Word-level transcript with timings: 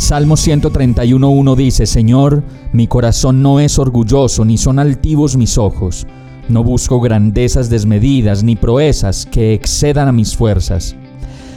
Salmo 0.00 0.34
131.1 0.34 1.56
dice, 1.56 1.84
Señor, 1.84 2.42
mi 2.72 2.86
corazón 2.86 3.42
no 3.42 3.60
es 3.60 3.78
orgulloso, 3.78 4.46
ni 4.46 4.56
son 4.56 4.78
altivos 4.78 5.36
mis 5.36 5.58
ojos. 5.58 6.06
No 6.48 6.64
busco 6.64 7.00
grandezas 7.00 7.68
desmedidas 7.68 8.42
ni 8.42 8.56
proezas 8.56 9.26
que 9.26 9.52
excedan 9.52 10.08
a 10.08 10.12
mis 10.12 10.34
fuerzas. 10.34 10.96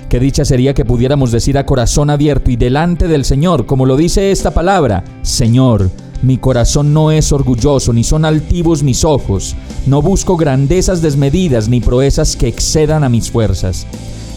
Qué 0.09 0.19
dicha 0.19 0.43
sería 0.43 0.73
que 0.73 0.83
pudiéramos 0.83 1.31
decir 1.31 1.57
a 1.57 1.65
corazón 1.65 2.09
abierto 2.09 2.51
y 2.51 2.57
delante 2.57 3.07
del 3.07 3.23
Señor, 3.23 3.65
como 3.65 3.85
lo 3.85 3.95
dice 3.95 4.29
esta 4.29 4.51
palabra, 4.51 5.05
Señor, 5.21 5.89
mi 6.21 6.37
corazón 6.37 6.93
no 6.93 7.11
es 7.11 7.31
orgulloso, 7.31 7.93
ni 7.93 8.03
son 8.03 8.25
altivos 8.25 8.83
mis 8.83 9.05
ojos. 9.05 9.55
No 9.87 10.01
busco 10.01 10.35
grandezas 10.35 11.01
desmedidas 11.01 11.69
ni 11.69 11.79
proezas 11.79 12.35
que 12.35 12.49
excedan 12.49 13.05
a 13.05 13.09
mis 13.09 13.31
fuerzas. 13.31 13.87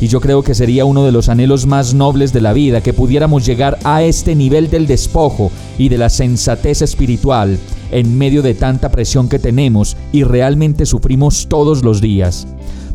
Y 0.00 0.08
yo 0.08 0.20
creo 0.20 0.42
que 0.42 0.54
sería 0.54 0.84
uno 0.84 1.04
de 1.04 1.12
los 1.12 1.28
anhelos 1.28 1.66
más 1.66 1.94
nobles 1.94 2.32
de 2.32 2.42
la 2.42 2.52
vida 2.52 2.82
que 2.82 2.92
pudiéramos 2.92 3.46
llegar 3.46 3.78
a 3.84 4.02
este 4.02 4.34
nivel 4.34 4.68
del 4.68 4.86
despojo 4.86 5.50
y 5.78 5.88
de 5.88 5.98
la 5.98 6.10
sensatez 6.10 6.82
espiritual 6.82 7.58
en 7.90 8.18
medio 8.18 8.42
de 8.42 8.54
tanta 8.54 8.90
presión 8.90 9.28
que 9.28 9.38
tenemos 9.38 9.96
y 10.12 10.22
realmente 10.24 10.86
sufrimos 10.86 11.46
todos 11.48 11.82
los 11.82 12.00
días. 12.00 12.46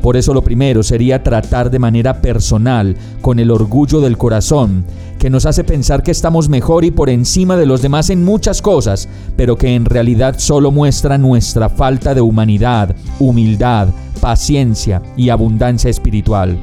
Por 0.02 0.17
eso 0.17 0.33
lo 0.33 0.43
primero 0.43 0.81
sería 0.81 1.21
tratar 1.21 1.69
de 1.69 1.77
manera 1.77 2.21
personal 2.21 2.97
con 3.21 3.39
el 3.39 3.52
orgullo 3.52 4.02
del 4.02 4.17
corazón, 4.17 4.83
que 5.19 5.30
nos 5.30 5.45
hace 5.45 5.63
pensar 5.63 6.02
que 6.02 6.09
estamos 6.09 6.49
mejor 6.49 6.83
y 6.83 6.89
por 6.89 7.11
encima 7.11 7.55
de 7.55 7.67
los 7.67 7.83
demás 7.83 8.09
en 8.09 8.25
muchas 8.25 8.63
cosas, 8.63 9.08
pero 9.38 9.55
que 9.55 9.75
en 9.75 9.86
realidad 9.86 10.39
solo 10.39 10.71
muestra 10.71 11.19
nuestra 11.19 11.69
falta 11.69 12.15
de 12.15 12.21
humanidad, 12.21 12.95
humildad, 13.19 13.89
paciencia 14.19 15.03
y 15.15 15.30
abundancia 15.30 15.91
espiritual. 15.91 16.58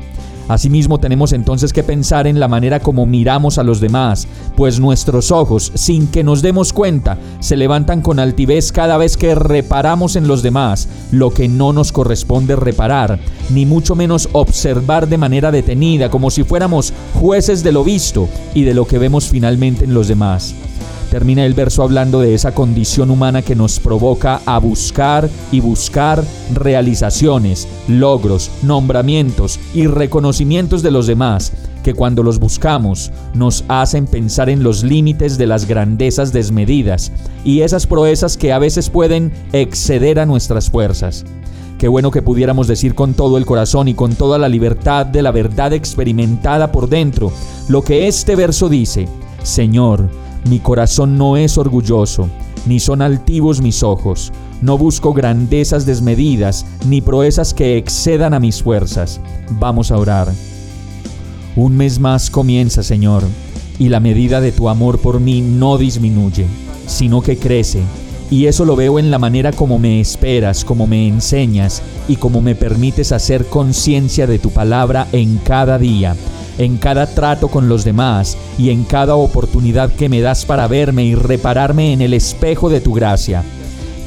Asimismo 0.48 0.98
tenemos 0.98 1.32
entonces 1.32 1.72
que 1.72 1.82
pensar 1.82 2.26
en 2.26 2.40
la 2.40 2.48
manera 2.48 2.80
como 2.80 3.04
miramos 3.04 3.58
a 3.58 3.62
los 3.62 3.80
demás, 3.80 4.26
pues 4.56 4.80
nuestros 4.80 5.30
ojos, 5.30 5.70
sin 5.74 6.06
que 6.08 6.24
nos 6.24 6.40
demos 6.40 6.72
cuenta, 6.72 7.18
se 7.40 7.56
levantan 7.56 8.00
con 8.00 8.18
altivez 8.18 8.72
cada 8.72 8.96
vez 8.96 9.16
que 9.16 9.34
reparamos 9.34 10.16
en 10.16 10.26
los 10.26 10.42
demás 10.42 10.88
lo 11.12 11.30
que 11.30 11.48
no 11.48 11.72
nos 11.72 11.92
corresponde 11.92 12.56
reparar, 12.56 13.18
ni 13.50 13.66
mucho 13.66 13.94
menos 13.94 14.28
observar 14.32 15.08
de 15.08 15.18
manera 15.18 15.52
detenida 15.52 16.10
como 16.10 16.30
si 16.30 16.44
fuéramos 16.44 16.92
jueces 17.14 17.62
de 17.62 17.72
lo 17.72 17.84
visto 17.84 18.28
y 18.54 18.62
de 18.62 18.74
lo 18.74 18.86
que 18.86 18.98
vemos 18.98 19.28
finalmente 19.28 19.84
en 19.84 19.92
los 19.92 20.08
demás. 20.08 20.54
Termina 21.10 21.46
el 21.46 21.54
verso 21.54 21.82
hablando 21.82 22.20
de 22.20 22.34
esa 22.34 22.52
condición 22.52 23.10
humana 23.10 23.40
que 23.40 23.54
nos 23.54 23.80
provoca 23.80 24.42
a 24.44 24.58
buscar 24.58 25.30
y 25.50 25.60
buscar 25.60 26.22
realizaciones, 26.52 27.66
logros, 27.88 28.50
nombramientos 28.62 29.58
y 29.72 29.86
reconocimientos 29.86 30.82
de 30.82 30.90
los 30.90 31.06
demás, 31.06 31.52
que 31.82 31.94
cuando 31.94 32.22
los 32.22 32.38
buscamos 32.38 33.10
nos 33.32 33.64
hacen 33.68 34.06
pensar 34.06 34.50
en 34.50 34.62
los 34.62 34.84
límites 34.84 35.38
de 35.38 35.46
las 35.46 35.66
grandezas 35.66 36.30
desmedidas 36.30 37.10
y 37.42 37.62
esas 37.62 37.86
proezas 37.86 38.36
que 38.36 38.52
a 38.52 38.58
veces 38.58 38.90
pueden 38.90 39.32
exceder 39.54 40.18
a 40.18 40.26
nuestras 40.26 40.70
fuerzas. 40.70 41.24
Qué 41.78 41.88
bueno 41.88 42.10
que 42.10 42.20
pudiéramos 42.20 42.66
decir 42.66 42.94
con 42.94 43.14
todo 43.14 43.38
el 43.38 43.46
corazón 43.46 43.88
y 43.88 43.94
con 43.94 44.14
toda 44.14 44.36
la 44.36 44.48
libertad 44.48 45.06
de 45.06 45.22
la 45.22 45.30
verdad 45.30 45.72
experimentada 45.72 46.70
por 46.70 46.88
dentro 46.90 47.32
lo 47.68 47.82
que 47.82 48.08
este 48.08 48.36
verso 48.36 48.68
dice, 48.68 49.08
Señor, 49.42 50.10
mi 50.48 50.60
corazón 50.60 51.18
no 51.18 51.36
es 51.36 51.58
orgulloso, 51.58 52.28
ni 52.66 52.80
son 52.80 53.02
altivos 53.02 53.60
mis 53.60 53.82
ojos. 53.82 54.32
No 54.62 54.78
busco 54.78 55.12
grandezas 55.12 55.84
desmedidas, 55.84 56.64
ni 56.86 57.00
proezas 57.00 57.52
que 57.52 57.76
excedan 57.76 58.34
a 58.34 58.40
mis 58.40 58.62
fuerzas. 58.62 59.20
Vamos 59.50 59.90
a 59.90 59.98
orar. 59.98 60.32
Un 61.54 61.76
mes 61.76 62.00
más 62.00 62.30
comienza, 62.30 62.82
Señor, 62.82 63.24
y 63.78 63.88
la 63.88 64.00
medida 64.00 64.40
de 64.40 64.52
tu 64.52 64.68
amor 64.68 64.98
por 64.98 65.20
mí 65.20 65.42
no 65.42 65.76
disminuye, 65.76 66.46
sino 66.86 67.20
que 67.20 67.36
crece. 67.36 67.82
Y 68.30 68.46
eso 68.46 68.64
lo 68.64 68.74
veo 68.74 68.98
en 68.98 69.10
la 69.10 69.18
manera 69.18 69.52
como 69.52 69.78
me 69.78 70.00
esperas, 70.00 70.64
como 70.64 70.86
me 70.86 71.08
enseñas 71.08 71.82
y 72.08 72.16
como 72.16 72.40
me 72.40 72.54
permites 72.54 73.12
hacer 73.12 73.46
conciencia 73.46 74.26
de 74.26 74.38
tu 74.38 74.50
palabra 74.50 75.08
en 75.12 75.38
cada 75.38 75.78
día 75.78 76.16
en 76.58 76.76
cada 76.76 77.06
trato 77.06 77.48
con 77.48 77.68
los 77.68 77.84
demás 77.84 78.36
y 78.58 78.70
en 78.70 78.84
cada 78.84 79.14
oportunidad 79.14 79.90
que 79.92 80.08
me 80.08 80.20
das 80.20 80.44
para 80.44 80.66
verme 80.66 81.04
y 81.04 81.14
repararme 81.14 81.92
en 81.92 82.02
el 82.02 82.12
espejo 82.12 82.68
de 82.68 82.80
tu 82.80 82.92
gracia. 82.92 83.44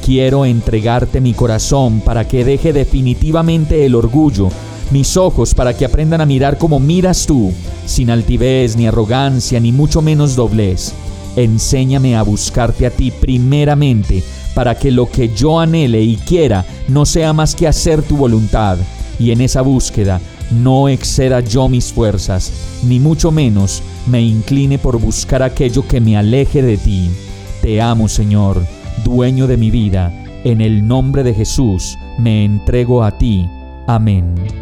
Quiero 0.04 0.44
entregarte 0.44 1.20
mi 1.20 1.32
corazón 1.32 2.00
para 2.00 2.28
que 2.28 2.44
deje 2.44 2.72
definitivamente 2.72 3.86
el 3.86 3.94
orgullo, 3.94 4.48
mis 4.90 5.16
ojos 5.16 5.54
para 5.54 5.74
que 5.74 5.84
aprendan 5.84 6.20
a 6.20 6.26
mirar 6.26 6.58
como 6.58 6.78
miras 6.78 7.24
tú, 7.26 7.52
sin 7.86 8.10
altivez 8.10 8.76
ni 8.76 8.86
arrogancia 8.86 9.58
ni 9.58 9.72
mucho 9.72 10.02
menos 10.02 10.36
doblez. 10.36 10.92
Enséñame 11.36 12.16
a 12.16 12.22
buscarte 12.22 12.84
a 12.84 12.90
ti 12.90 13.10
primeramente, 13.10 14.22
para 14.54 14.78
que 14.78 14.90
lo 14.90 15.08
que 15.08 15.34
yo 15.34 15.58
anhele 15.58 16.02
y 16.02 16.16
quiera 16.16 16.66
no 16.88 17.06
sea 17.06 17.32
más 17.32 17.54
que 17.54 17.66
hacer 17.66 18.02
tu 18.02 18.18
voluntad, 18.18 18.76
y 19.18 19.30
en 19.30 19.40
esa 19.40 19.62
búsqueda 19.62 20.20
no 20.52 20.88
exceda 20.88 21.40
yo 21.40 21.68
mis 21.68 21.92
fuerzas, 21.92 22.52
ni 22.84 23.00
mucho 23.00 23.30
menos 23.30 23.82
me 24.06 24.20
incline 24.20 24.78
por 24.78 25.00
buscar 25.00 25.42
aquello 25.42 25.86
que 25.86 26.00
me 26.00 26.16
aleje 26.16 26.62
de 26.62 26.76
ti. 26.76 27.10
Te 27.60 27.80
amo, 27.80 28.08
Señor, 28.08 28.64
dueño 29.04 29.46
de 29.46 29.56
mi 29.56 29.70
vida. 29.70 30.12
En 30.44 30.60
el 30.60 30.86
nombre 30.86 31.22
de 31.22 31.34
Jesús 31.34 31.96
me 32.18 32.44
entrego 32.44 33.04
a 33.04 33.16
ti. 33.16 33.46
Amén. 33.86 34.61